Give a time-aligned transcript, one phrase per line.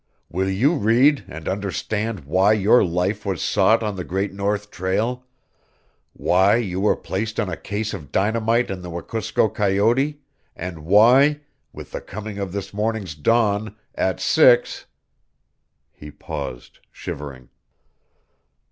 [0.31, 5.27] Will you read, and understand why your life was sought on the Great North Trail,
[6.13, 10.19] why you were placed on a case of dynamite in the Wekusko coyote,
[10.55, 11.41] and why,
[11.71, 14.87] with the coming of this morning's dawn at six"
[15.99, 17.49] He paused, shivering.